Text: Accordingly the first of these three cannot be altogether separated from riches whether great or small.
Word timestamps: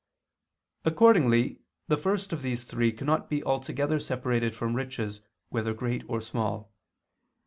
Accordingly 0.83 1.59
the 1.87 1.95
first 1.95 2.33
of 2.33 2.41
these 2.41 2.63
three 2.63 2.91
cannot 2.91 3.29
be 3.29 3.43
altogether 3.43 3.99
separated 3.99 4.55
from 4.55 4.73
riches 4.75 5.21
whether 5.51 5.75
great 5.75 6.03
or 6.07 6.19
small. 6.21 6.73